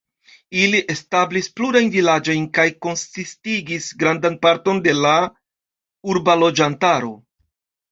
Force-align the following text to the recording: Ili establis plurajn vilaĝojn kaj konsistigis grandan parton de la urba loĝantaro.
Ili 0.59 0.77
establis 0.93 1.49
plurajn 1.59 1.91
vilaĝojn 1.95 2.47
kaj 2.59 2.65
konsistigis 2.87 3.91
grandan 4.05 4.39
parton 4.47 4.83
de 4.89 4.97
la 5.05 5.15
urba 6.17 6.41
loĝantaro. 6.43 7.17